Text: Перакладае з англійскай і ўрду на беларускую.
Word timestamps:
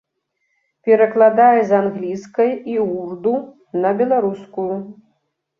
Перакладае 0.87 1.59
з 1.71 1.75
англійскай 1.81 2.49
і 2.77 2.79
ўрду 2.95 3.35
на 3.85 3.89
беларускую. 4.01 4.75